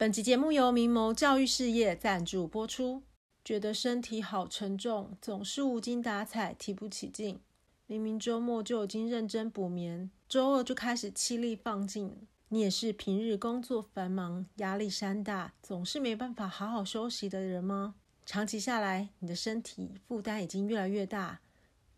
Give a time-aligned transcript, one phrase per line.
[0.00, 3.02] 本集节目由明眸教育事业赞助播出。
[3.44, 7.38] 觉得身体好沉重，总是无精打采，提不起劲。
[7.84, 12.16] 明明周末就已经认真补眠，周二就开始气力放尽。
[12.48, 17.96] 你也是平日工作繁忙、压力山大，总是没办法好好休息的人吗？
[18.24, 21.42] 长期下来，你的身体负担已经越来越大，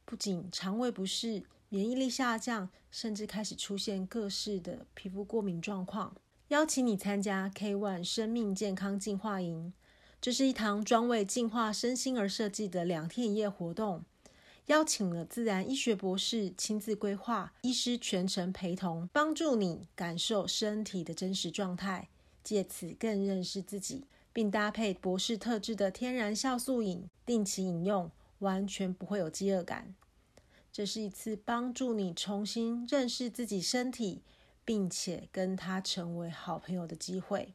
[0.04, 6.16] 不仅肠胃不适、免疫力下降，甚至开始出现各式的皮肤过敏状况。
[6.52, 9.72] 邀请你参加 K-ONE 生命健康进化营。
[10.20, 14.04] 这是一堂专为净化身心而设计的两天一夜活动，
[14.66, 22.10] 邀请了自然医学博士亲自规划，医师全程陪同，帮助你感受身体的真实状态，
[22.44, 29.94] 借此更认识自己，并搭配博士特制的天然酵素饮，定期饮用，完全不会有饥饿感。
[30.70, 34.20] 这是一次帮助你重新认识自己身体，
[34.64, 37.54] 并且跟他成为好朋友的机会。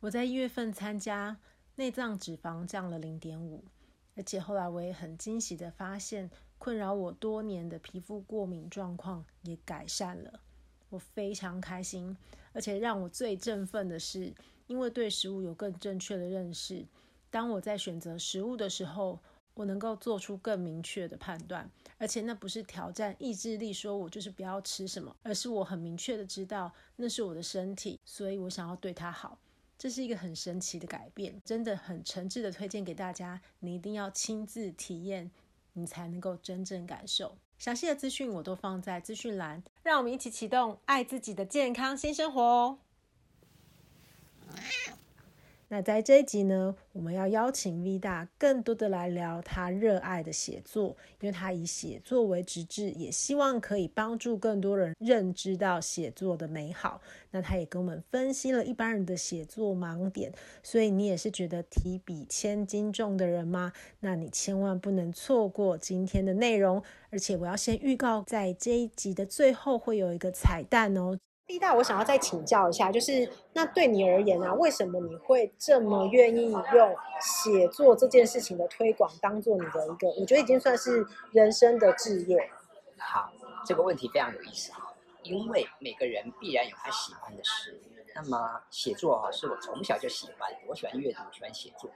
[0.00, 1.38] 我在一月份参加。
[1.78, 3.62] 内脏脂肪降了零点五，
[4.14, 10.40] 而且后来我也很惊喜的发现，困扰我多年的皮肤过敏状况也改善了。
[10.88, 12.16] 我非常开心，
[12.54, 14.32] 而且让我最振奋的是，
[14.66, 16.86] 因为对食物有更正确的认识，
[17.30, 19.20] 当我在选择食物的时候，
[19.56, 29.38] 我能够做出更明确的判断，而且那不是挑战意志力，说我就是不要吃什么，而是我很明确的知道那是我的身体，所以我想要对它好。
[29.78, 35.30] 这是一个很神奇的改变，真的很诚挚的推荐给大家，你一定要亲自体验，
[35.72, 37.38] 你才能够真正感受。
[37.58, 42.78] 详细的资讯我都放在资讯栏，让我们一起启动爱自己的健康新生活哦。
[45.68, 57.00] 那在这一集呢，我们要邀请 V 大更多的来聊他热爱的写作，因为他以写作为职志，也希望可以帮助更多人认知到写作的美好。
[57.32, 60.32] 那他也跟我们分析了一般人的写作盲点，
[60.62, 63.72] 所以你也是觉得提笔千斤重的人吗？
[63.98, 66.80] 那你千万不能错过今天的内容，
[67.10, 71.18] 而且我要先预告，在这一集的最后会有一个彩蛋哦。
[71.48, 82.50] V 大，我想要再请教一下，就是那对你而言啊，为什么你会这么愿意用写作这件事情的推广当做你的一个，我觉得已经算是人生的志业。
[82.98, 83.32] 好，
[83.64, 84.90] 这个问题非常有意思啊，
[85.22, 87.80] 因为每个人必然有他喜欢的事，
[88.14, 91.88] 那么写作啊是我从小就喜欢，我喜欢阅读，喜欢写作。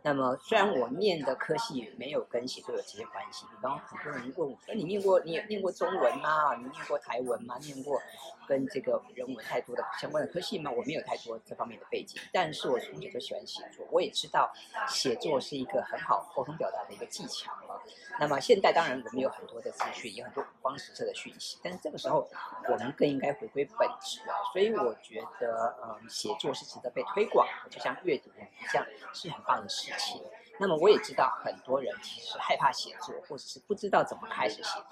[0.00, 6.54] 那么，虽然我念的科系没有跟写作有直接关系，比方很多人问我说：“你念过，你念过中文吗？
[6.56, 7.58] 你念过台文吗？
[7.58, 8.00] 念过
[8.46, 14.50] 跟这个人文太多的相关的科系吗？”我没有太多这方面的背景，但是我从小就喜欢写作，我也知道
[14.88, 17.76] 写作是一个很好沟通表达的一个技巧啊。
[18.20, 22.28] 那么现在当然我们有很多的资讯，有很多五光十色的讯息，但是这个时候
[22.70, 24.34] 我们更应该回归本质啊。
[24.52, 29.87] 所以我觉得，嗯，写作是值得被推广的，就像阅读一样，是很棒的事。
[30.60, 34.82] 那么我也知道很多人其实害怕写作，或者是不知道怎么开始写作，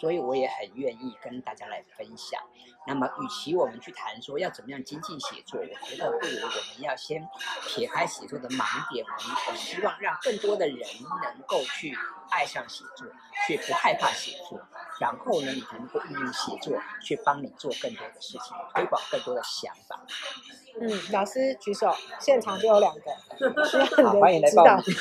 [0.00, 2.40] 所以我也很愿意跟大家来分享。
[2.84, 7.24] 那么，与其我们去谈说要怎么样精进写作，我觉得不如我们要先
[7.66, 10.78] 撇开写作的盲点，我们我希望让更多的人
[11.22, 11.96] 能够去
[12.30, 13.06] 爱上写作，
[13.46, 14.60] 却不害怕写作。
[14.98, 20.00] 然后呢，你能够运用写作去帮你做更多的事情，推广更多的想法。
[20.80, 23.12] 嗯，老师举手，现场就有两个，
[23.64, 24.84] 需要好欢迎来报名。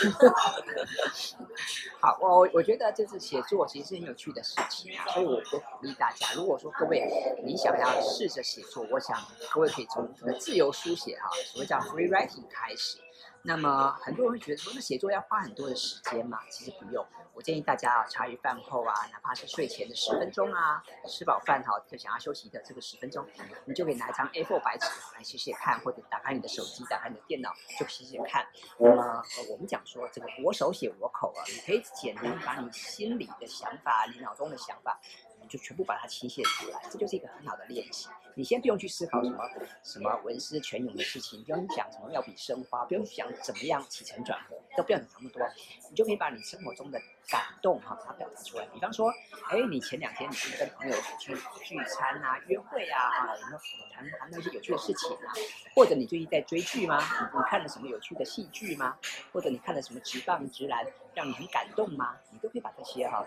[2.02, 7.08] 好，我我觉得这次写作其实是很有趣的事情啊，所以我我鼓励大家，如果说各位
[7.46, 9.16] 你想要试着写作，我想
[9.52, 12.98] 各位可以从这个自由书写哈，所谓叫 free writing 开始。
[13.44, 16.40] 那么很多人会觉得说，那写作要花很多的时间嘛？
[16.50, 17.06] 其实不用。
[17.34, 23.26] 我建议大家啊，茶余饭后啊，哪怕是睡前的十分钟啊，吃饱饭哈，就想要休息的这个十分钟，
[23.66, 24.86] 你就可以拿一张 A4 白纸
[25.16, 28.46] 来写写看，或者打开你的手机，打开你的电脑就写写看。
[28.78, 35.00] 那么我们讲说这个我手写我口啊，你可以简单把你心里的想法、你脑中的想法，
[35.42, 38.10] 你就全部把它倾泻出来，这就是一个很好的练习。
[38.42, 39.48] 你先不用去思考什么
[39.84, 45.48] 什么文思泉涌的事情，不用想什么妙笔生花，不用想怎么样起承转合，都不要想那么多，
[45.92, 47.00] 你就可以把你生活中的
[47.30, 48.66] 感动哈，把它表达出来。
[48.74, 49.14] 比方说，
[49.52, 53.60] 哎，你前两天你是跟朋友去聚餐啊、约会啊，啊，有没有
[53.94, 55.30] 谈谈那些有趣的事情啊？
[55.76, 56.98] 或者你最近在追剧吗？
[56.98, 58.98] 你你看了什么有趣的戏剧吗？
[59.32, 60.84] 或者你看了什么直棒直篮
[61.14, 62.18] 让你很感动吗？
[62.32, 63.24] 你都可以把这些哈、啊、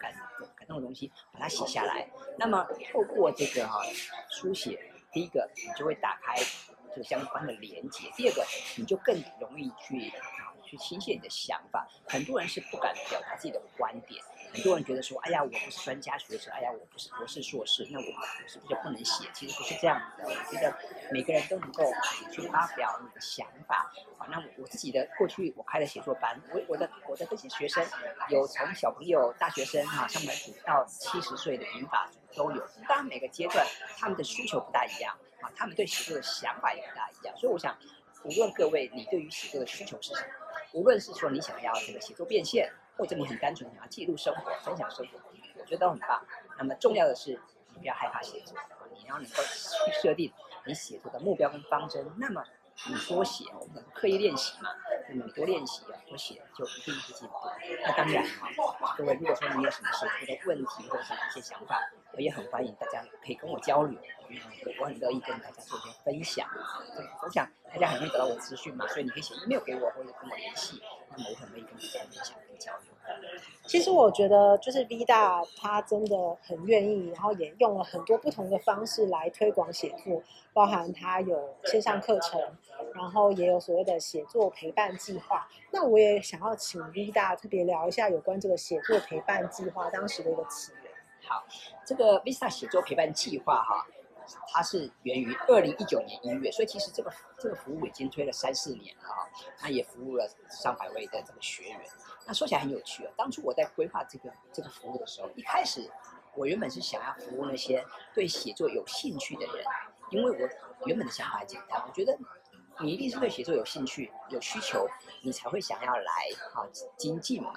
[0.00, 0.10] 感
[0.56, 2.08] 感动的东西把它写下来。
[2.38, 3.84] 那么透过这个哈、啊、
[4.30, 4.78] 书写，
[5.12, 6.34] 第一个你就会打开
[6.90, 8.46] 这个相关的连接，第二个
[8.76, 10.52] 你就更容易去啊。
[10.66, 18.04] 去倾泻你的想法，很多人是不敢表达自己的观点，很多人觉得说，哎呀，我不是专家学者，哎呀，我不是博士硕士，那我
[18.48, 19.28] 是不是就不能写？
[19.34, 20.28] 其实不是这样子的。
[20.28, 20.74] 我觉得
[21.12, 21.84] 每个人都能够
[22.32, 23.92] 去发表你的想法。
[24.16, 27.86] 好，那我我自己的过去我开的写作班，我我的我的这些学生
[28.30, 32.66] 有从小朋友、大学生哈、上班族到七十岁的银发族都有。
[32.88, 33.66] 当然每个阶段
[33.98, 37.36] 他们的需求不大一样啊，他们对写作的想法也不大一样。
[37.36, 37.76] 所以我想，
[38.24, 40.28] 无论各位你对于写作的需求是什么，
[40.72, 42.72] 无论是说你想要这个写作变现。
[42.96, 45.18] 或者你很单纯想要记录生活、分享生活，
[45.58, 46.24] 我觉得都很棒。
[46.56, 47.32] 那么重要的是，
[47.72, 48.62] 你不要害怕写作啊，
[48.94, 50.32] 你要能够去设定
[50.64, 52.08] 你写作的目标跟方针。
[52.18, 52.44] 那么
[52.86, 54.70] 你多写，我们刻意练习嘛，
[55.08, 57.34] 那么你多练习啊，多写就一定会进步。
[57.82, 61.80] 那当然啊，各位如果说你有什么写作的问题或者是一些想法，
[62.16, 63.98] 我也很欢迎大家可以跟我交流，
[64.80, 66.48] 我很乐意跟大家做一些分享。
[67.22, 70.80] 我想大家很容易得到我的资讯嘛，所以你可以写 email 给我或者跟我联系。
[71.10, 72.94] 那么我很乐意跟大家分享跟交流。
[73.66, 80.22] 其实我觉得，就是 V 大他真的很愿意，然后也用了很多不同的方式来推广写作，
[80.52, 82.40] 包含他有线上课程，
[82.94, 85.46] 然后也有所谓的写作陪伴计划。
[85.70, 90.83] 那我也想要请 V 大特别聊一下有关这个写作陪伴计划当时的一个起源。
[91.28, 91.44] 好，
[91.84, 93.86] 这个 Visa 写作陪伴计划哈，
[94.48, 99.28] 它是源于二零一九年一月，所以其实这个这个服务已经推了三四年了哈，
[99.62, 101.80] 那也服务了上百位的这个学员。
[102.26, 103.12] 那说起来很有趣啊！
[103.16, 105.90] 当初我在规划这个这个服务的时候，一开始
[106.34, 107.84] 我原本是想要服务那些
[108.14, 109.64] 对写作有兴趣的人，
[110.10, 112.16] 因为我原本的想法很简单，我觉得
[112.80, 114.88] 你一定是对写作有兴趣、有需求，
[115.22, 116.12] 你才会想要来
[116.54, 116.64] 啊
[116.96, 117.52] 精进嘛。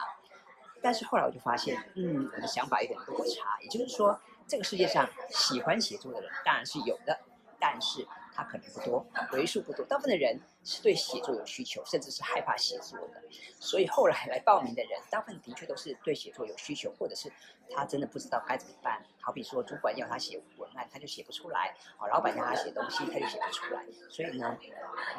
[0.87, 3.59] 但是后来我就发现，嗯，我的想法有点落差。
[3.61, 4.17] 也就是说，
[4.47, 7.19] 这个世界上喜欢写作的人当然是有的，
[7.59, 8.07] 但是。
[8.37, 9.83] 他可能不多，为数不多。
[9.87, 13.19] 大部分的人是对写作有需求，甚至是害怕写作的。
[13.59, 17.31] 所以后来来报名的人，大部分的确都是对写作有需求，或者是
[17.71, 19.03] 他真的不知道该怎么办。
[19.19, 23.83] 好比说，主管要他写文案，他就写不出来；好，老板要他写东西，他就写不出来。
[24.07, 24.55] 所以呢，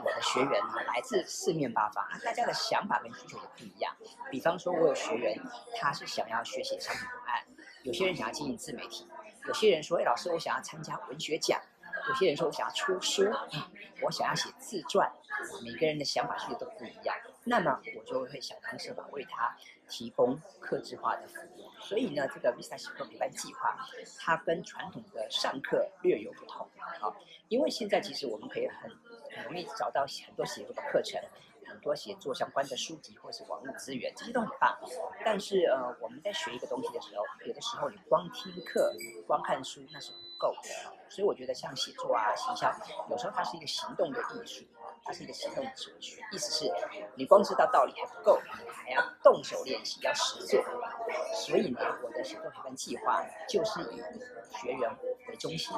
[0.04, 3.92] 我的学员呢，来自四面八方，大家的想法跟需求也不一样。
[4.30, 5.36] 比方说，我有学员，
[5.80, 7.42] 他是想要学写商品文案；
[7.82, 9.04] 有些人想要经营自媒体；
[9.48, 11.60] 有些人说，哎，老师，我想要参加文学奖。
[12.08, 13.22] 有些人说我想要出书，
[14.02, 15.10] 我想要写自传，
[15.62, 17.14] 每个人的想法其实都不一样。
[17.44, 19.54] 那么我就会想方设法为他
[19.88, 21.68] 提供客制化的服务。
[21.80, 23.78] 所以呢，这个 Vista 写作陪伴计划，
[24.18, 27.14] 它跟传统的上课略有不同啊。
[27.48, 28.90] 因为现在其实我们可以很
[29.36, 31.20] 很容易找到很多写作的课程。
[31.70, 34.74] 很多写作相关的书籍或是网络资源，这些都很棒。
[35.22, 38.90] 但是呃，我们在学一个东西的时候，有的时候你光听课、
[39.26, 40.68] 光看书那是够的。
[41.10, 42.74] 所以我觉得像写作啊、形象，
[43.10, 44.64] 有时候它是一个行动的艺术，
[45.04, 46.22] 它是一个行动的哲学。
[46.32, 46.72] 意思是，
[47.16, 50.62] 你光知道道理还不够，你还要动手练习，要实践。
[51.34, 54.02] 所以呢，我的写作陪伴计划就是以
[54.58, 54.90] 学员
[55.28, 55.74] 为中心。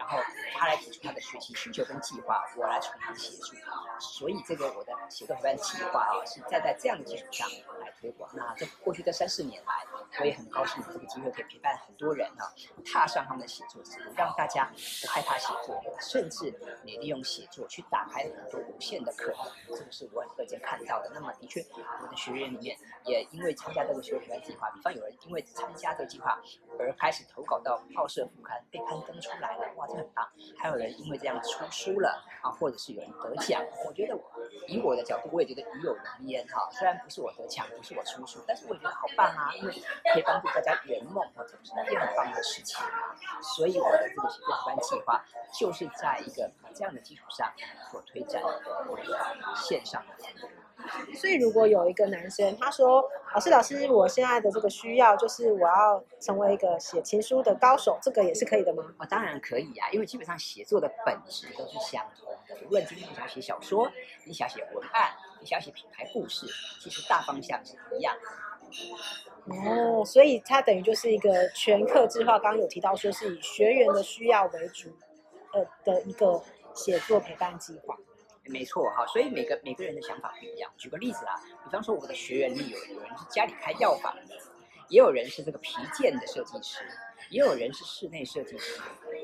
[0.00, 0.18] 然后
[0.56, 3.54] 他来提出他的学习需求跟计划，我来从旁协助。
[4.00, 7.46] 所以这个我的写作陪伴计划啊，是站在这样的基础上
[7.80, 8.30] 来推广。
[8.32, 9.84] 那这过去这三四年来，
[10.18, 12.48] 我也很高兴有这个机会可以陪伴很多人啊，
[12.90, 14.64] 踏上他们的写作之路，让大家
[15.02, 19.36] 不害怕写作，甚至你利用写作去打开很多无限的可能。
[19.68, 21.10] 这个是我很乐见看到的。
[21.12, 21.62] 那么的确，
[22.02, 22.74] 我的学员里面
[23.04, 26.40] 也因为参加这个写作陪伴计划，比方有人因为参加这个计划
[26.80, 29.86] 而开始投稿到报社副刊，被刊登出来了，哇！
[29.86, 30.26] 这很棒，
[30.58, 33.62] 还有人因为这样出书了啊，或者是有人得奖。
[33.86, 34.18] 我觉得
[34.66, 36.68] 以我的角度，我也觉得与有荣焉哈。
[36.72, 39.72] 虽然不是我得奖，不是我出书，但是我也觉得好棒啊，因为
[40.12, 43.14] 可以帮助大家圆梦，或者是一件很棒的事情啊。
[43.42, 45.24] 所以我的这个写作陪伴计划，
[45.58, 47.52] 就是在一个这样的基础上
[47.90, 50.14] 所推展的线上的。
[51.14, 62.66] 所以，如果有一个男生他说：“老师，老师，我现在的这个需要就是我要成为一个写情书的高手，这个也是可以的吗？”哦，当然可以啊，因为基本上写作的本质都是相同的。
[62.66, 63.90] 无论今天你想写小说，
[64.24, 65.10] 你想写文案，
[65.40, 66.46] 你想写品牌故事，
[66.80, 68.28] 其实大方向是一样的。
[69.54, 74.90] 哦，所以它等于就是一个全客制化，刚刚有提到说是以学员的需要为主，
[75.52, 76.40] 呃的一个
[76.74, 77.96] 写作陪伴计划。
[78.50, 80.70] 没错哈，所以每个每个人的想法不一样。
[80.76, 84.36] 举个例子啊，比方说我的学员里有有人是家里开药房的，
[84.88, 86.84] 也有人是这个皮件的设计师，
[87.30, 88.80] 也有人是室内设计师，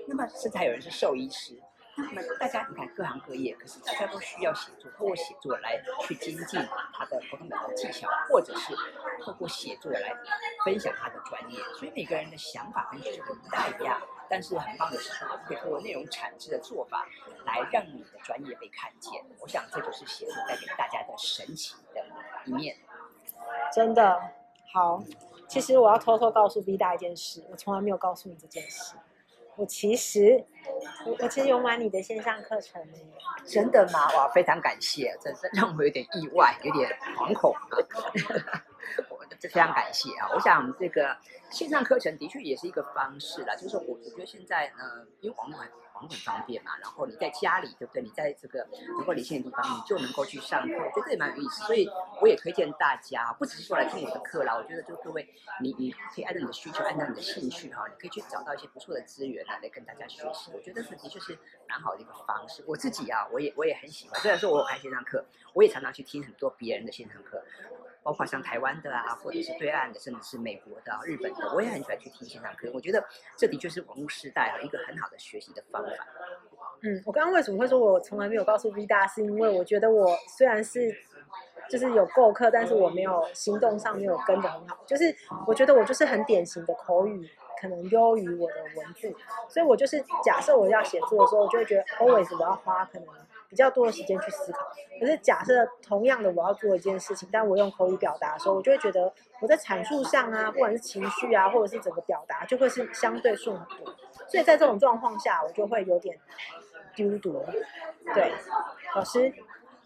[0.07, 1.61] 那么甚至还有人是兽医师。
[1.99, 6.61] 那么大家你看各行各业，可是大家都需要写作，透过写作来去精进
[6.93, 8.75] 他的沟通表达技巧，或者是
[9.25, 10.15] 透过写作来
[10.65, 11.59] 分享他的专业。
[11.79, 13.99] 所以每个人的想法跟需求不大一样。
[14.29, 17.07] 但是很棒的是，我们可以通过内容产制的做法，
[17.45, 19.13] 来让你的专业被看见。
[19.41, 22.05] 我想这就是写作带给大家的神奇的
[22.45, 22.77] 一面。
[23.73, 24.21] 真的
[24.73, 25.03] 好，
[25.49, 28.95] 其实我要偷偷告诉 V 大一件事，我从来没有告诉你这件事。
[29.57, 30.45] 我其实，
[31.07, 32.83] 我我其实有买你的线上课程。
[33.47, 34.13] 真的吗？
[34.15, 37.55] 哇，非常感谢，真是让我有点意外，有点惶恐。
[39.57, 40.29] 非常感谢啊！
[40.35, 41.17] 我想这个
[41.49, 48.03] 线上课程的确也是一个方式啦，就是我我觉得现在呢，因为网络很网络很方便嘛，然后你在家里对不对？
[48.03, 51.65] 你在这个能够离线的地方，你就能够去上课，我觉得这也蛮有意思。
[51.65, 51.89] 所以
[52.21, 55.27] 我也推荐大家，不只是说来听我的课啦，我觉得就各位，
[55.63, 60.51] 你你可以按照你的需求，按照你的兴趣哈，你可以去找到一些不错的资源来来跟大家学习。
[60.53, 62.63] 我觉得这的确是蛮好的一个方式。
[62.67, 64.21] 我自己啊，我也我也很喜欢。
[64.21, 67.43] 虽然说我有开线上课，我也常常去听很多别人的线上课。
[68.07, 72.71] 包括像台湾的啊，或者是对岸的，甚至是美国的、日本的，我也很喜欢去听现场课。
[72.73, 73.05] 我觉得
[73.37, 75.91] 这的确是网络时代啊一个很好的学习的方法。
[76.83, 80.95] 嗯，我刚刚为什么会说我从来没有告诉 V 大，是因为我觉得我虽然是
[81.69, 84.79] 就是有购课，但是我没有行动上没有跟得很好。
[84.87, 85.13] 就是
[85.45, 87.29] 我觉得我就是很典型的口语
[87.61, 89.13] 可能优于我的文字，
[89.49, 93.09] 所以我就是假设我要写作的时候，我就会觉得 always 我要花可能。
[93.49, 94.59] 比较多的时间去思考，
[95.01, 103.95] 可是假设同样的我要做一件事情，但我用口语表达的时候，我就会觉得我在阐述上啊，不管是情绪啊，或者是整个表达，就会是相对顺很多。
[104.29, 106.19] 所以在这种状况下，我就会有点
[106.95, 107.45] 丢读。
[108.15, 108.33] 对，
[108.95, 109.33] 老师，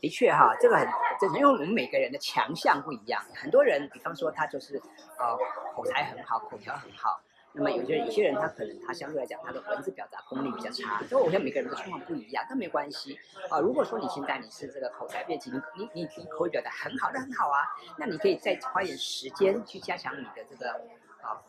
[0.01, 0.87] 的确哈，这个很
[1.21, 3.23] 正常，因为我们每个人的强项不一样。
[3.35, 4.81] 很多人，比方说他就是
[5.19, 5.37] 呃
[5.75, 7.21] 口才很好，口条很好。
[7.53, 13.59] 那么有些有些人他可能他相对来讲他的文字表达功力比较差，所以我觉得每个人的状况不一样，但没关系啊。
[13.59, 17.67] 如果说你现在你是这个口才辩捷，你你你口语表达很好，那很好啊。
[17.99, 20.71] 那你可以再花点时间去加强你的这个
[21.23, 21.43] 啊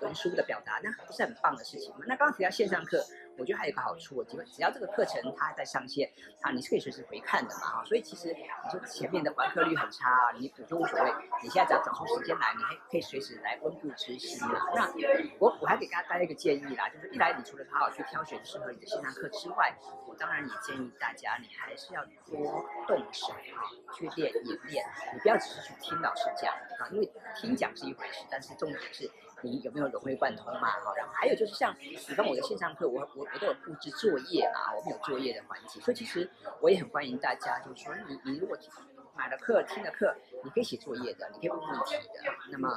[0.00, 2.00] 文书的表达，那不是很棒的事情吗？
[2.06, 3.04] 那刚刚提到线上课。
[3.38, 6.10] 我觉得还有一个好处，基本只要这个课程它在上线
[6.42, 7.84] 啊，你是可以随时回看的嘛哈。
[7.84, 11.12] 所以其实你说前面的完课率很差，你你就无所谓。
[11.42, 14.60] 你现在只要找出时间来，你还可以随时来温故知新啊。
[14.74, 14.92] 那
[15.38, 19.74] 我我还给大家带一个建议啦，就是一来你除了好好去挑选适合你的线上课之外，
[20.06, 24.84] 我当然也建议大家，你还是要多动手啊，去练演练。
[25.14, 29.10] 你不要只是去听老师讲啊，因为听讲是一回事，但是重点是。
[29.42, 30.70] 你有没有融会贯通嘛？
[30.70, 36.30] 哈，然后还有就是像，比方我的线上课，我我我都有布置作业嘛，我们有作业的环节，所以其实
[36.60, 38.56] 我也很欢迎大家，就是说你你如果
[39.14, 42.68] 买了课听了课，你可以写作业的，你可以问问题的，那么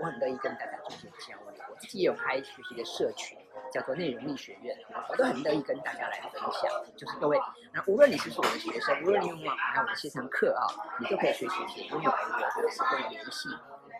[0.00, 1.62] 我很乐意跟大家做些交流。
[1.68, 3.38] 我自己也有开学习的社群，
[3.70, 4.76] 叫做内容力学院，
[5.08, 6.70] 我都很乐意跟大家来分享。
[6.96, 7.38] 就是各位，
[7.72, 10.64] 那无论你是不是我的学生，无论你有没有买我的线上课啊，
[10.98, 13.48] 你都可以随时写，拥有我或者是跟我联系。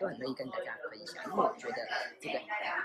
[0.03, 1.77] 都很乐意跟大家分享，因为我觉得
[2.19, 2.41] 这个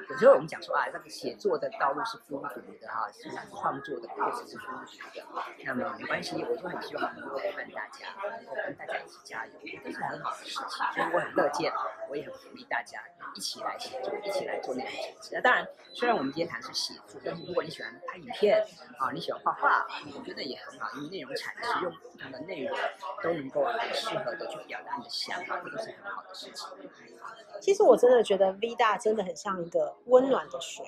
[0.08, 5.26] 有时候我们讲说啊，这个写作的道路是孤独的哈，是创作的确实是孤独的。
[5.64, 10.62] 那么没关系，我就很希望能够陪伴大家，能够跟大家一起加油，这是很好的事情。
[10.94, 11.72] 所以我很乐见，
[12.08, 13.02] 我也很鼓励大家
[13.34, 15.34] 一起来写作，一起来做内容产出。
[15.34, 18.64] 那当然，虽然我们今天谈是写作，但是如果你喜欢拍影片
[18.98, 22.78] 啊，你喜欢画画，我觉得也很好，因为内容产出用不同的内容
[23.24, 26.68] 都能够很适合的去表达你的想法，这个是很好的事情。
[27.60, 30.84] 其实我真的觉得 V 大真的很像一个温暖的水。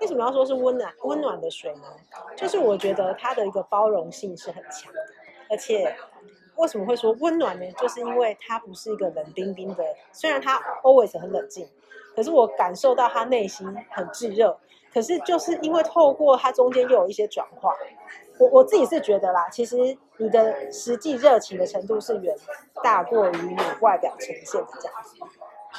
[0.00, 1.82] 为什么要说是温暖温暖的水呢？
[2.36, 4.92] 就是我觉得它的一个包容性是很强，
[5.48, 5.94] 而且
[6.56, 7.70] 为什么会说温暖呢？
[7.72, 11.68] 就是因为它不是一个冷冰冰的，虽然它 always 很冷静，
[12.16, 14.58] 可是我感受到他内心很炙热。
[14.92, 17.74] 可是就是因为透过它中间又有一些转化，
[18.42, 19.76] 我我自己是觉得啦，其实
[20.16, 22.36] 你的实际热情的程度是远
[22.82, 25.16] 大过于你外表呈现的这样子。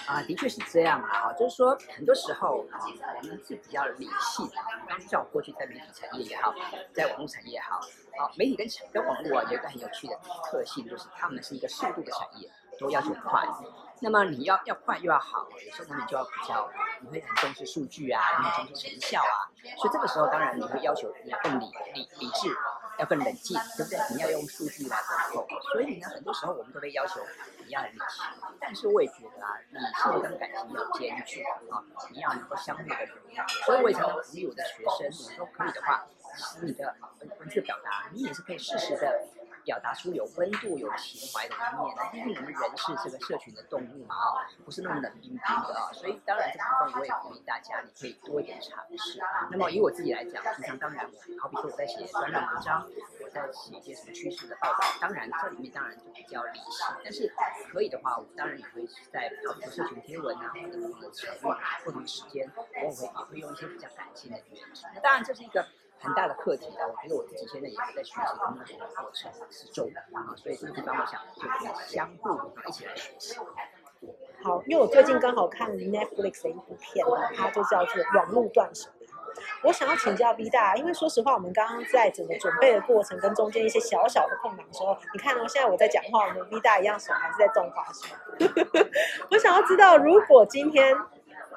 [0.07, 2.79] 啊，的确是这样啊，就是说很多时候啊，
[3.21, 4.55] 我们是比较理性的。
[5.07, 6.53] 像我过去在媒体产业也好，
[6.93, 7.75] 在网络产业也好，
[8.17, 10.17] 啊，媒体跟跟网络啊有一个很有趣的
[10.49, 12.49] 特性，就是他们是一个速度的产业，
[12.83, 13.47] 都要求快。
[13.99, 19.47] 那么你要要快又要好，有时候你就要比较，你会很重视数据啊，你很重视成效啊，
[19.77, 22.53] 所以这个时候当然你会要求你要更理理理智，
[22.99, 23.97] 要更冷静，对不对？
[24.13, 24.97] 你要用数据来
[25.31, 27.21] 沟通，所以呢，很多时候我们都被要求
[27.63, 28.25] 你要理性，
[28.59, 36.03] 但是我也觉得啊，理性跟感情要兼具啊，你要能够相互的融合，所以我也常常鼓励我的学生，如果可以的话，
[36.61, 39.27] 你的文文字表达，你也是可以适时的。
[39.63, 49.19] 表达出有温度、有情怀的一面，那毕竟我们人是这个社群的动物嘛，啊，不是那么冷冰冰的，所以当然这部分我也鼓励大家，你可以多一点尝试。
[49.51, 52.87] 那么以我自己来讲，平常当然我，好比说我在写专栏文章，
[53.23, 57.31] 我在写一些什么趋势的报道，当然这里面当然就比较理性，但是
[57.71, 64.65] 可以的话，我当然也会在好比说社群贴文啊，或者不同的场合、不同的时间，我也会也会用一些比较感性的语言。
[64.93, 65.65] 那当然这是一个。
[66.03, 73.39] 很大的课题的，我觉得我自己现在也是在学习当中的过程之中啊，所以这个地方我想就可以相互一起来学习。
[74.43, 77.05] 好，因为我最近刚好看 Netflix 的一部片，
[77.37, 78.89] 它就叫做《网络断手》。
[79.63, 88.13] 我想要请教 V 大，因为说实话，我们刚刚在整个准备的过程跟中间一些小小的空档的时候，你看哦，现在我在讲话，我们 V 大一样手还是在动滑鼠。
[89.31, 90.93] 我想要知道，如果今天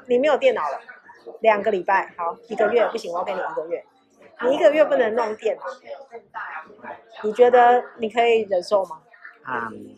[0.07, 0.81] 你没有电脑了，
[1.41, 3.85] 两个礼拜，好，一个月不行，我要给你一个月，
[4.43, 5.63] 你一个月不能弄电脑，
[7.23, 9.01] 你觉得你可以忍受吗？
[9.45, 9.97] 啊、um。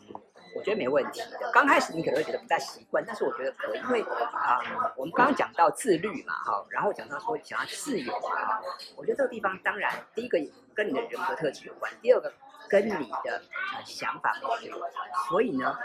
[0.57, 1.39] 我觉得没问题的。
[1.53, 8.59] 刚开始你可能会觉得不太习惯，但是我觉得可以，因为啊、嗯，我们刚刚讲到自律嘛，哈，然后讲到说想要自由嘛，
[8.97, 10.39] 我觉得这个地方当然第一个
[10.75, 12.33] 跟你的人格特质有关，第二个
[12.69, 12.91] 跟你
[13.23, 13.43] 的
[13.75, 14.91] 呃想法有关。
[15.29, 15.79] 所以呢，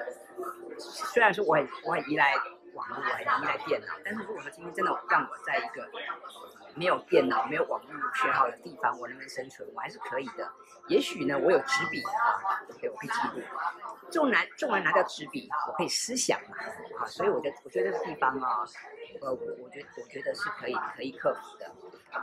[0.79, 2.33] 虽然说我很我很依赖
[2.73, 5.87] 网络，我很依赖电脑，但是如果说今天真的让我在一个
[6.75, 9.67] 没有电脑、没有网络讯号的地方，我能不能生存？
[9.73, 10.49] 我还是可以的。
[10.87, 13.41] 也许呢，我有纸笔啊，对，我可以记录。
[14.09, 16.57] 纵然纵然拿掉纸笔，我可以思想嘛，
[16.99, 18.65] 啊，所以我觉得我觉得这个地方啊，
[19.21, 21.71] 呃，我觉得我觉得是可以可以克服的。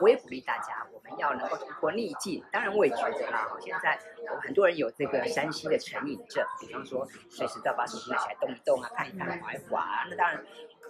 [0.01, 2.45] 我也鼓励大家，我们要能够突破逆境。
[2.53, 3.99] 当然，我也觉得啦，现在
[4.31, 10.45] 我很多人有这个山西的成瘾症，比方说随时都要把手机拿起来动一动啊，看一看，玩一玩，那当然。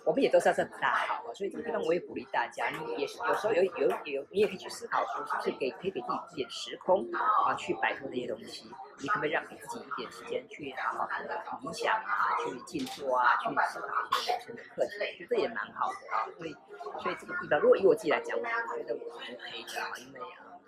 [0.05, 8.71] 我们也都知道这不大好啊，所以这个地方我也鼓励大家，你也是有时候有有有，你也可以去思考说，是不是给可以给自己一点时空啊，去摆脱这些东西？
[8.99, 14.99] 你可不可以让给自己一点时间去好好的冥想啊，去静坐啊，去思考一些人生的课题？
[15.01, 16.27] 我觉得也蛮好的啊。
[16.37, 16.57] 所以，
[17.03, 20.59] 所以这个地方，如果以我自己来讲，我觉得我是 OK 的啊，因为啊，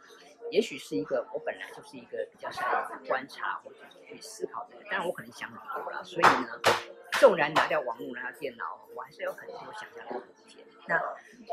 [0.51, 2.65] 也许是一个我本来就是一个比较善
[3.03, 6.61] 于观察或者去思考的人，当然我可能想很多了，所以呢。
[7.23, 8.65] 纵然拿掉网络，拿掉电脑，
[8.97, 10.65] 我还是有很多想象的空间。
[10.89, 11.01] 那，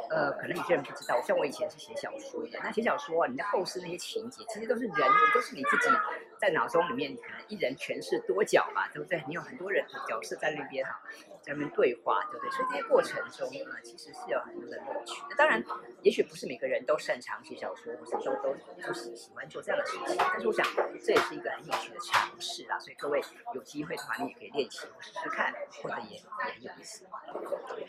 [0.09, 2.59] 呃，可能有些人不知道，像我以前是写小说的。
[2.63, 4.93] 那写小说啊，你在构思那些情节，其实都是人，
[5.33, 5.89] 都是你自己
[6.37, 9.23] 在脑中里面，可能一人诠释多角吧，对不对？
[9.27, 10.99] 你有很多人的角色在那边哈，
[11.41, 12.51] 在那边对话，对不对？
[12.51, 15.21] 所以这些过程中啊，其实是有很多的乐趣。
[15.29, 15.63] 那当然，
[16.01, 20.15] 也许不是每个人都擅长写小说，或是都都就是喜欢做这样的事情。
[20.17, 20.65] 但是我想，
[21.03, 22.79] 这也是一个很有趣的尝试啊。
[22.79, 23.21] 所以各位
[23.53, 27.05] 有机会的话，你也可以练习或试试看，或者也也有意思。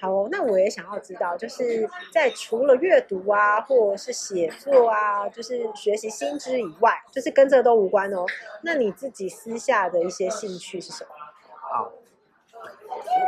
[0.00, 1.36] 好哦，那我也想要知道。
[1.40, 8.24] 就是在除了阅读啊，或者是写作啊，就是学习新知以外，就是跟这都无关哦。
[8.62, 11.10] 那你自己私下的一些兴趣是什么？
[11.72, 11.92] 哦，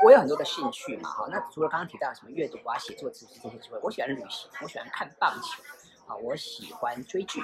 [0.05, 1.29] 我有很多的兴趣嘛，哈。
[1.31, 5.63] 那除了刚刚提到什么阅读啊、写作、知识这些之外，我喜欢旅行，我喜欢看棒球。
[6.09, 7.41] 啊，我喜欢追剧，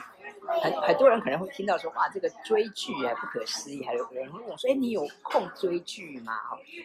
[0.63, 6.33] 很很多人可能会听到说，哇，这个追剧啊不可思议，还有人会问我说，哎，你有空追剧吗？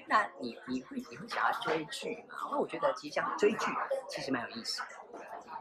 [0.08, 2.36] 那你你会你会想要追剧吗？
[2.52, 3.65] 那我觉得其实像追剧
[4.10, 4.88] 其实蛮有意思的，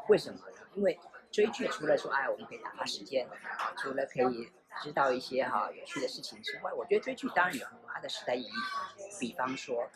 [0.09, 0.57] 为什么呢？
[0.75, 0.99] 因为
[1.31, 4.51] 追剧除了说，哎，我们可以打发时间，啊，除了可以
[4.83, 8.51] 知道一些哈有趣的事情之外，我觉得追剧当然有它的时代意义，
[9.21, 9.89] 比方说。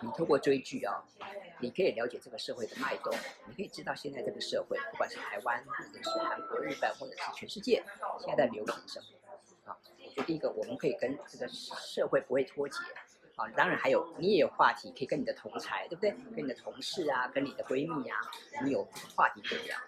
[0.00, 1.02] 你通过追剧啊，
[1.60, 3.14] 你可以了解这个社会的脉动，
[3.46, 7.82] 你可以知道现在这个社会，不管是台湾，或者是韩国、日本，或者是全世界，
[8.18, 9.06] 现在在流行什么
[9.70, 9.78] 啊？
[9.98, 12.78] 我觉得第一个，我们可以跟这个社会不会脱节
[13.36, 13.48] 啊。
[13.56, 16.10] 当然还有，你也有话题可以跟你的同才，对不对？
[16.34, 18.18] 跟你的同事啊，跟你的闺蜜啊，
[18.64, 19.78] 你有话题可以聊。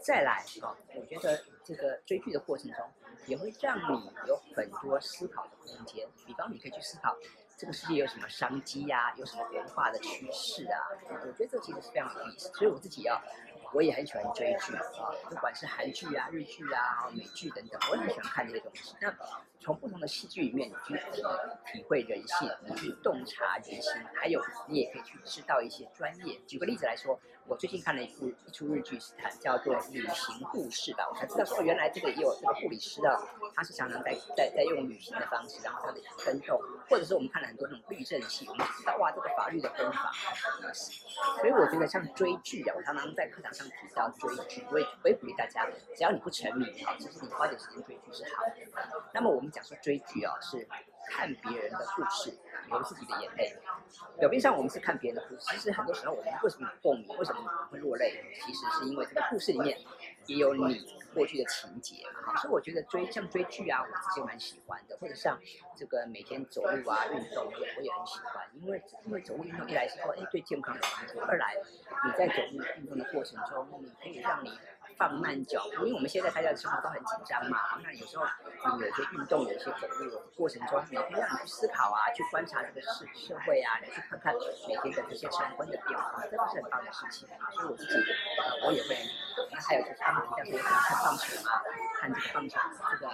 [0.00, 2.90] 再来啊，我觉得这个追剧的过程中，
[3.26, 6.08] 也会让你有很多思考的空间。
[6.26, 7.14] 比方，你可以去思考。
[7.60, 9.14] 这个世界有什么商机呀、啊？
[9.18, 10.80] 有什么文化的趋势啊？
[11.10, 12.50] 我觉得这其实是非常有意思。
[12.54, 13.20] 所以我自己啊，
[13.74, 14.82] 我也很喜欢追剧啊，
[15.28, 18.96] 不管是韩剧啊、日剧啊、美剧等等，我也很喜欢看这些东西。
[18.98, 19.14] 那
[19.58, 21.22] 从不同的戏剧里面，你去体
[21.70, 26.40] 体会人性，你去洞察人心，还有你也可以去知道一些专业。
[26.46, 27.20] 举个例子来说。
[27.46, 33.20] 我最近看了一部一出日剧，是谈叫做《旅行故事》吧，我才知道说原来这个也有这个护理师的，
[33.56, 40.92] 他是常常在在在用旅行的方式，然后他的跟动，或者是我们看了很多那种律政戏，我们知道哇，这个法律的方法很有意思。
[41.40, 48.54] 所以我觉得像追剧啊，我常常在课堂上提到追剧，我也我也鼓励大家，只要你不沉迷啊，其实你花点时间追剧是好的。
[49.12, 50.66] 那么我们讲说追剧啊，是
[51.10, 52.32] 看别人的故事。
[52.68, 53.52] 流自己的眼泪，
[54.20, 59.76] 表面上我们是看别人的故事，其实很多时候我们为什么共鸣，为什么会落泪，其实是因为这个故事里面
[60.26, 62.36] 也有你过去的情节嘛。
[62.36, 65.36] 所以我觉得追像追剧啊，我自己蛮喜欢的，或者像
[65.76, 71.56] 这个每天走路啊运动，我我也很喜欢，因为因为走路运动一来是说，哎，对健康有帮助，二来
[72.04, 74.50] 你在走路运动的过程中，你可以让你
[75.00, 77.80] 放慢脚步，因为我们现在大家的生活都很紧张嘛。
[77.82, 78.26] 那有时候
[78.76, 84.34] 你有些运动，有些走路过程中，你可以让你去思考啊，去观察这个社社会啊，你去看看
[84.68, 87.26] 每天的这些晨昏的变化，这都是很棒的事情。
[87.54, 87.94] 所以我自己，
[88.44, 88.98] 呃，我也会。
[89.50, 91.62] 那还有就是他们比较喜欢看棒球嘛，
[91.96, 92.60] 看这个棒球
[92.90, 93.08] 这个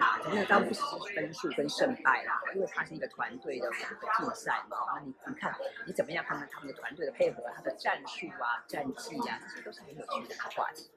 [0.00, 3.70] 打，真的当然不只是分数跟胜败啦，因为它是一个团队的
[4.18, 4.76] 竞赛嘛。
[4.92, 5.54] 那你你看
[5.86, 10.90] 你怎么样看看他们的团队的配合，他的战术啊、战绩啊，这些都是很有趣的话题。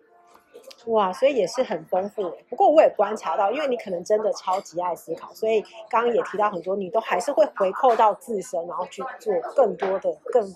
[0.86, 2.34] 哇，所以也是很丰富。
[2.50, 10.54] 不过我也观察到，因为你可能真的超级爱思考，所以刚刚也提到很多，你都还是会回扣到自身，然后去做更多的、更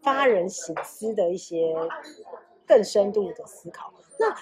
[0.00, 1.74] 发人省思的一些
[2.66, 3.92] 更深度的思考。
[4.18, 4.34] 那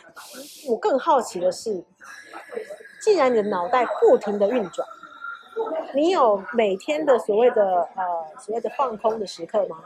[0.70, 1.82] 我更好奇的是，
[3.00, 4.86] 既然你的脑袋不停的运转，
[5.94, 9.82] 你有每天的所谓的呃所谓的放空的时刻吗？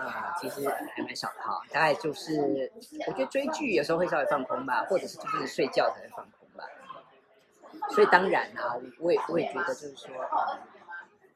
[0.00, 2.70] 啊、其实还蛮少的哈，大概就是
[3.06, 6.64] 我觉得追剧有时候会稍微放空吧，或者是就是睡觉才会放空吧。
[7.90, 10.58] 所以当然啊，我也我也觉得就是说，嗯，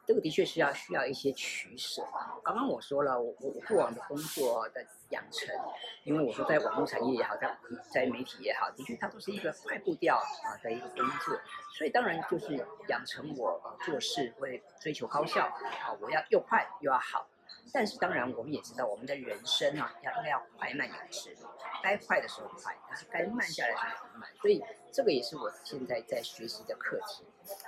[0.07, 2.03] 这个的确是要需要一些取舍。
[2.43, 5.55] 刚刚我说了，我我过往的工作的养成，
[6.05, 7.57] 因为我说在网络产业也好，在
[7.91, 11.39] 在媒体也好，的确它都是一个快步调啊的一个工作，
[11.73, 17.27] 所以当然就是养成我做事会追求高效啊，我要又快又要好。
[17.73, 21.37] 但是当然，我们也知道，我们的人生啊，要应该要快慢有致，
[21.83, 24.29] 该快的时候快，但是该慢下来的时候慢。
[24.41, 27.25] 所以这个也是我现在在学习的课题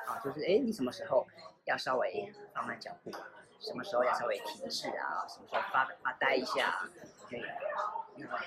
[0.06, 1.26] 啊，就是哎，你什么时候
[1.64, 3.26] 要稍微放慢脚步啊？
[3.58, 5.26] 什么时候要稍微停滞啊？
[5.28, 6.88] 什么时候发发呆一下？
[7.28, 7.42] 对，
[8.16, 8.38] 那么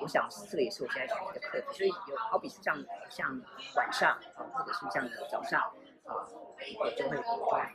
[0.00, 1.78] 我想这个也是我现在学习的课题。
[1.78, 3.42] 所以有好比是像像
[3.74, 5.60] 晚上啊，或者是像早上
[6.06, 6.24] 啊。
[6.78, 7.22] 我就会就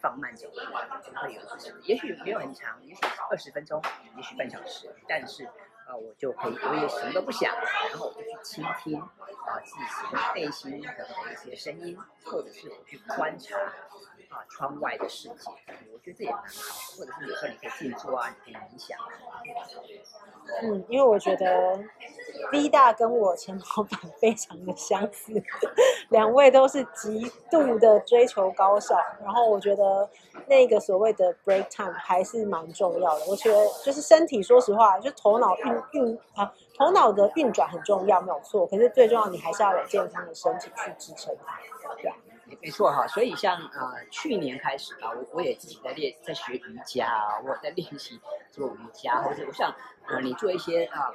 [0.01, 0.55] 放慢脚步，
[1.03, 3.81] 就会有一些，也许没有很长，也许二十分钟，
[4.15, 5.45] 也许半小时，但是
[5.85, 7.53] 啊，我就可以我也什么都不想，
[7.89, 9.09] 然后我就去倾听啊
[9.63, 13.57] 自己内心的一些声音，或者是我去观察。
[14.29, 15.49] 啊，窗外的世界，
[15.93, 16.45] 我觉得这也蛮好。
[16.97, 18.97] 或者是有时候你可以静坐啊，你可以冥想。
[20.63, 21.77] 嗯，因为我觉得
[22.51, 25.33] V 大跟我前老板非常的相似，
[26.09, 28.95] 两位都是极度的追求高效。
[29.23, 30.09] 然后我觉得
[30.47, 33.25] 那个所谓的 break time 还是蛮重要的。
[33.27, 38.65] 我觉得就是身体，说实话，就头脑运运啊，头脑的运转很重要，没有错。
[38.67, 41.59] 可是最重要，你还是要有健康的身体去支撑它，
[41.95, 42.15] 对吧？
[42.67, 48.19] 没错哈，所以像呃去年开始啊，我我也自己在练，在学瑜伽啊，我在练习
[48.51, 49.73] 做瑜伽，或者我像
[50.09, 51.09] 呃你做一些啊。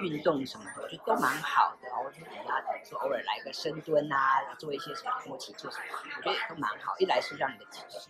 [0.00, 5.84] 运动什么的就都蛮好的，或者你啊，就偶尔来个深蹲啊，做一些什么默契做什么，
[6.16, 6.94] 我觉得也都蛮好。
[6.98, 7.64] 一来是让你的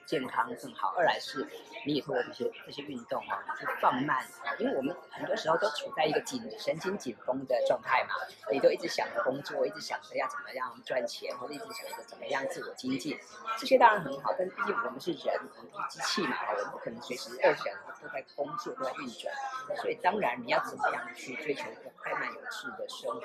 [0.07, 1.47] 健康更好，二来是
[1.87, 4.25] 你也通过这些这些运动啊，去放慢，
[4.59, 8.15] 因为我们很多时候都处在一个紧神经紧绷的状态嘛，
[8.51, 13.19] 你都一直想着工作，一直想着要怎么样赚钱，或者一直想着怎么样自我精进，
[13.59, 19.35] 这些当然很好，但毕竟我们是人，我们不是机器嘛，我们不可能随时二选都在工作都在运转，
[19.77, 21.65] 所以当然你要怎么样去追求。
[21.75, 23.21] 一个快慢有致的生活，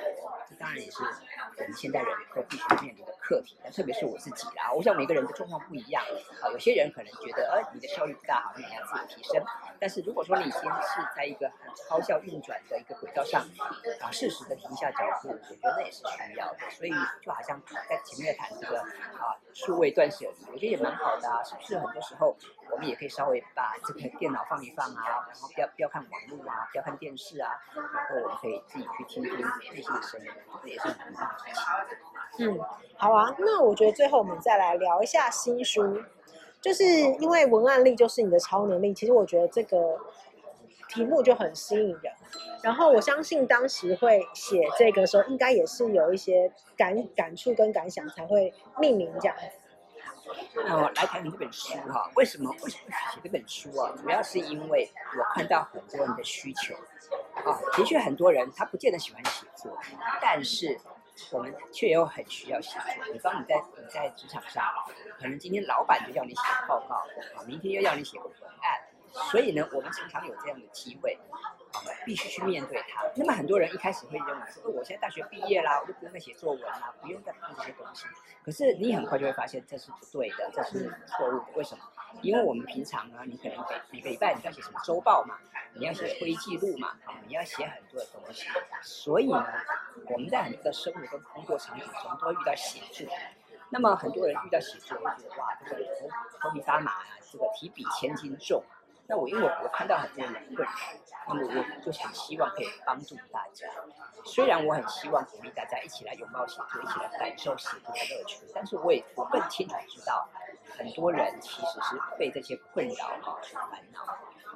[0.50, 3.58] 这当然也是我们现代人都必须面临的课题。
[3.64, 6.04] 但特别是我自己啦，我想每个人的状况不一样
[6.42, 6.50] 啊。
[6.52, 9.44] 有些人可能觉得，呃，你的效率不大好，你要自我提升。
[9.80, 13.42] 但是如果说你已经是在一个很高效运转的一个轨道上，
[14.02, 16.60] 啊，适时的停下脚步，我觉得那也是需要的。
[16.72, 21.44] 所以就好像在前面谈这个啊，数位断舍离，我觉得也蛮好的啊。
[21.44, 22.36] 是不是很多时候
[22.80, 30.28] 们也可以稍微把这个电脑放一放啊，然后不要不要看网络啊，不要看电视啊，然后我们可以自己去听听内心的声音，
[30.64, 31.96] 这也是很棒的。
[32.40, 32.60] 嗯，
[32.98, 36.02] 好啊，那我觉得最后我们再来聊一下新书，
[36.62, 38.94] 就是因为文案力就是你的超能力。
[38.94, 40.00] 其实我觉得这个
[40.88, 42.14] 题目就很吸引人，
[42.64, 49.59] 然后我相信当时会写这个时候，应该也是有一些感感触跟感想才会命名这样子。
[50.56, 53.92] 那我来谈你这本书哈，为什么为什么写这本书啊？
[53.98, 56.76] 主要是因为我看到很多人的需求
[57.44, 59.78] 啊，的确很多人他不见得喜欢写作，
[60.22, 60.80] 但是
[61.32, 63.14] 我们却又很需要写作。
[63.14, 64.64] 比方你在你在职场上，
[65.18, 68.28] 可能今天老板就要你写报告，啊，明天又要你写文
[68.62, 68.80] 案，
[69.32, 71.18] 所以呢，我们常常有这样的机会。
[72.04, 73.04] 必须去面对它。
[73.16, 78.08] 那么很多人一开始会认为说，我现在大学毕业啦，我就不用再写作文啦，不用再碰这些东西。
[78.44, 81.46] 可是你很快就会发现这是不对的，这是错误的。
[81.54, 81.84] 为什么？
[82.24, 85.38] 因为我们平常呢，你可能每每个礼拜你要写什么周报嘛，
[85.76, 88.48] 你要写会议记录嘛，啊，你要写很多的东西。
[88.82, 89.46] 所以呢，
[90.08, 93.08] 我们在很多的生活跟工作场景中都会遇到写作。
[93.70, 96.10] 那么很多人遇到写作会觉得哇，这个头
[96.42, 98.64] 头皮发麻啊，这个提笔千斤重。
[99.10, 100.72] 那我因为我看到很多人困扰，
[101.28, 103.68] 那么我就很希望可以帮助大家。
[104.24, 110.30] 虽然我很希望鼓励大家一起来拥抱写作，一起来感受写作的乐趣，但是我也我更清楚知道，
[110.78, 114.06] 很多人其实是被这些困扰哈所烦恼。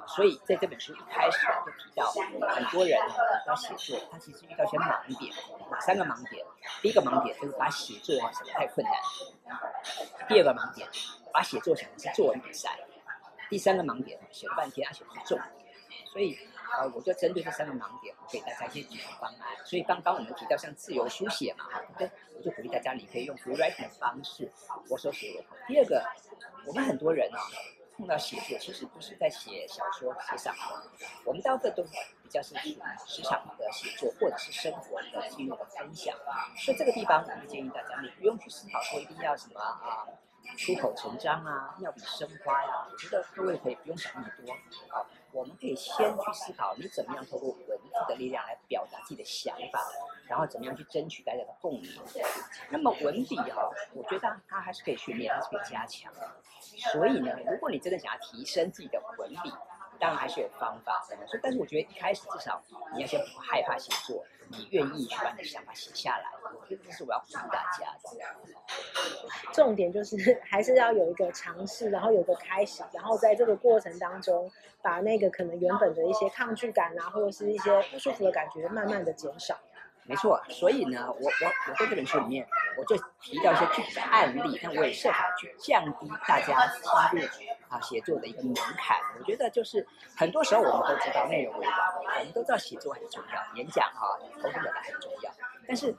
[0.06, 2.06] 所以在这本书一开始就提到，
[2.54, 2.96] 很多人
[3.48, 5.34] 要写作，他其实遇到一些盲点，
[5.68, 6.46] 哪三个盲点？
[6.80, 8.94] 第一个盲点就是把写作想得太困难；
[10.28, 10.88] 第二个盲点，
[11.32, 12.70] 把写作想的是作文比赛；
[13.50, 15.50] 第三个盲点，写了半天，而且不重点。
[16.06, 16.36] 所以，
[16.78, 19.56] 呃，我就针对这三个盲点，给大家一些解决方案。
[19.64, 22.10] 所以刚刚我们提到像自由书写嘛，哈对？
[22.36, 24.50] 我就鼓励大家，你可以用 free writing 的方式，
[24.88, 25.56] 我手写我。
[25.66, 26.04] 第二个，
[26.66, 27.38] 我们很多人啊。
[27.96, 30.82] 碰到写作，其实不是在写小说、写散文，
[31.24, 32.76] 我们大部分都比较是属于
[33.06, 36.12] 职场的写作，或者是生活的记录的分享。
[36.56, 40.02] 所以这个地方，我们建议大家，你不用去思考说一定要什么啊，
[40.56, 42.88] 出口成章啊，妙笔生花呀、啊。
[42.90, 44.52] 我觉得各位可以不用想那么多
[44.94, 49.80] 啊，我们可以先去思考，你怎么样透过文字的力量来表达自己的想法，
[50.28, 51.90] 然后怎么样去争取大家的共鸣。
[52.70, 56.12] 那么文笔哈，我觉得它还是可以训练，还是可以加强。
[56.92, 59.52] 所以呢，如果你真的想要提升自己的文笔，
[59.98, 61.02] 当然还是有方法。
[61.06, 62.62] 所以，但是我觉得一开始至少
[62.94, 66.24] 你要先不害怕写作，你愿意去把你的想法写下来。
[66.42, 68.10] 我觉得这是我要鼓励大家的。
[69.52, 74.50] 重点就是 还是要有一个尝试，然后有一个开始，然后在这个过程当中，
[74.82, 79.58] 把那个可能原本的一些抗拒感啊，或者是一些不舒服的感觉，慢慢的减少。
[80.06, 86.66] 没错，所以呢，我我我在这本书里面，我就提到一些具体的案例，那我也设法去降低大家
[87.10, 87.26] 进入
[87.68, 88.96] 啊写作的一个门槛。
[89.18, 91.76] 我觉得就是很多时候我们都知道内容为王，
[92.20, 95.32] 我们都知道写作很重要，演讲哈、啊，沟通表达很重要。
[95.66, 95.94] 但是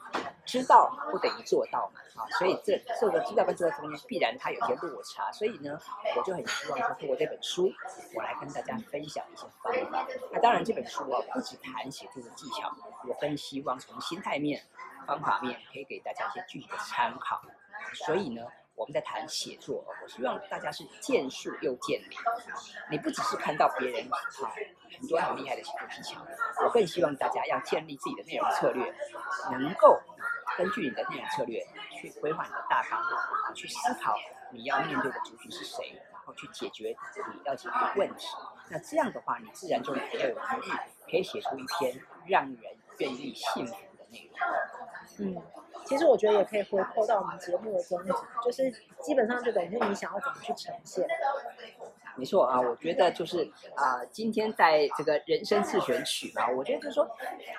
[0.46, 5.80] 知道不等于做到嘛，啊，所以这这个知道跟做到中间必然它有些落差，所以呢，
[6.16, 7.74] 我就很希望说通过这本书，
[8.14, 10.08] 我来跟大家分享一些方法。
[10.32, 12.72] 那当然这本书啊，不只谈写作的技巧，
[13.08, 14.62] 我更希望从心态面、
[15.08, 17.42] 方法面可以给大家一些具体的参考。
[18.06, 18.44] 所以呢，
[18.76, 22.18] 我们在谈写作，我希望大家是见树又见林，
[22.92, 24.18] 你不只是看到别人啊。
[25.00, 26.26] 很多很厉害的写作技巧，
[26.64, 28.94] 我更希望大家要建立自己的内容策略，
[29.52, 30.00] 能够
[30.58, 31.62] 根据你的内容策略
[31.92, 34.16] 去规划你的大纲，啊，去思考
[34.52, 36.96] 你要面对的族群是谁，然后去解决
[37.34, 38.28] 你要解决的问题。
[38.70, 40.72] 那这样的话，你自然就比较有余力，
[41.10, 44.40] 可以写出一篇让人愿意信服的内容。
[45.20, 45.42] 嗯，
[45.86, 48.72] 其实我觉得也可以回扣到我们节目的宗旨，就是
[49.02, 51.08] 基本上就等于你想要怎么去呈现。
[52.18, 53.44] 没错啊，我觉得就是
[53.76, 57.06] 啊、今天在这个人生自选曲嘛，我觉得就是说，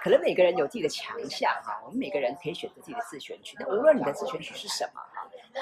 [0.03, 3.55] 可能每个人有自己的强项哈，我们每个人可以选择自己的自选曲。
[3.61, 5.01] 那无论你的自选曲是什么，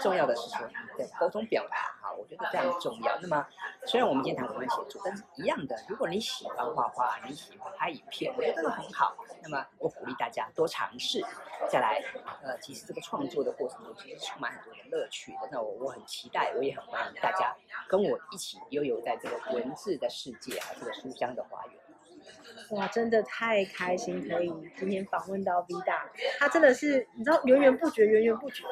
[0.03, 3.19] 重要的是说你的沟通表达哈，我觉得非常重要。
[3.21, 3.45] 那么
[3.85, 9.17] 虽然我们今天谈文案写作，但是一样的，如果你喜欢画画，你喜欢拍影片，我觉得真的很好。
[9.43, 11.21] 那么我鼓励大家多尝试，
[11.69, 12.01] 再来
[12.43, 15.49] 呃，其实这个创作的过程中其实充满很多的乐趣的。
[15.51, 17.57] 那我我很期待，我也很欢迎大家
[17.89, 18.85] 跟我一起有。
[18.85, 26.07] 有在这个文字的世界啊，这个书香的花园，哇，真的太开心，可以今天访问到 V 大，
[26.39, 28.63] 他真的是你知道源源不绝，源源不绝，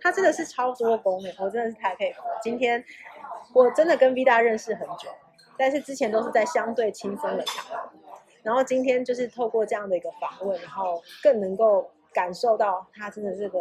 [0.00, 2.38] 他真的是超多功的，我真的是太佩服了。
[2.42, 2.84] 今天
[3.52, 5.08] 我真的跟 V 大认识很久，
[5.56, 7.90] 但是之前都是在相对轻松的场合，
[8.42, 13.58] 然后今天就是透过这样的一个访问，然后更能够感受到他真的这个。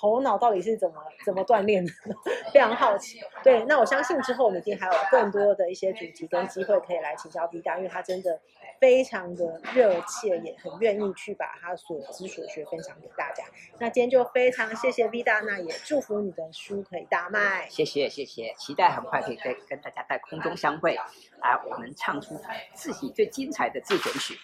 [0.00, 1.92] 头脑到底是怎么怎么锻炼的？
[2.54, 3.18] 非常好奇。
[3.42, 8.40] 对，那我相信之后我们一定还有更多的一些主题跟机会可以来请教 V 大，因为他真的
[8.80, 13.44] 非常的热切，也很愿意去把他所知所学分享给大家。
[13.78, 17.68] 那今天就非常谢谢 V 大，那也祝福你的书可以大卖。
[17.68, 20.94] 谢谢谢谢，期待很快可以跟跟大家在空中相会，
[21.40, 22.40] 来我们唱出
[22.74, 24.38] 自己最精彩的自选曲。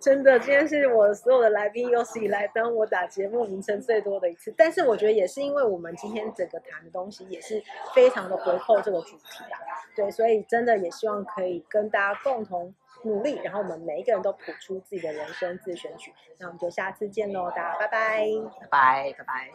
[0.00, 7.62] 真的，今天是我所有的来宾有史以来当我打节目名称最多的一次，但是我觉得也是因为我们今天整个谈的东西也是
[7.94, 9.56] 非常的回扣这个主题啊，
[9.96, 18.26] 对，所以真的也希望可以跟大家共同努力，然后我们每一个人都谱出自己的人生自选曲，那我们就下次见喽，大家拜拜，
[18.60, 19.50] 拜拜拜拜，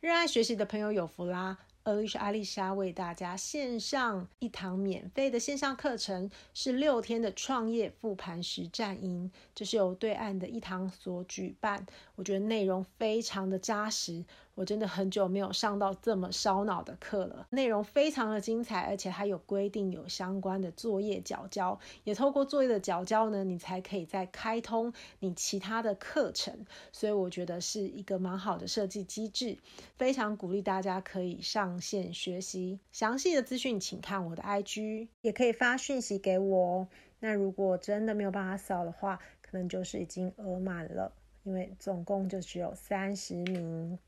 [0.00, 1.58] 热爱学习的朋友有福啦。
[1.84, 11.84] Alicia 阿丽莎为大家献上一堂免费的线上课程，是六天的创业复盘实战营，这是由对岸的一堂所举办。
[12.22, 29.58] 我觉得内容非常的扎实，我真的很久没有上到这么烧脑的课了，内容非常的精彩，而且还有规定有相关的作业缴交，也透过作业的缴交呢，你才可以再开通你其他的课程，所以我觉得是一个蛮好的设计机制，
[29.96, 32.78] 非常鼓励大家可以上线学习。
[32.92, 36.88] 详细的资讯请看我的 IG，也可以发讯息给我哦。
[37.18, 41.12] 那如果真的没有办法扫的话，可能就是已经额满了，
[41.44, 43.98] 因为总共就只有三十名。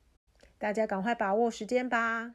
[0.59, 2.35] 大家赶快把握时间吧！